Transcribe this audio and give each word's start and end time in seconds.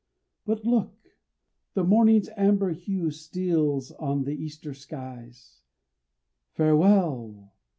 But 0.47 0.65
look! 0.65 1.15
the 1.75 1.83
morning's 1.83 2.27
amber 2.35 2.71
hue 2.71 3.11
Steals 3.11 3.91
on 3.91 4.23
the 4.23 4.33
Easter 4.33 4.73
skies, 4.73 5.61
Farewell! 6.55 7.53